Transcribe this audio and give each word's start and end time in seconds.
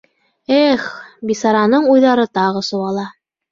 Эх, 0.61 0.85
бисараның 1.33 1.87
уйҙары 1.93 2.27
тағы 2.41 2.67
сыуала. 2.73 3.09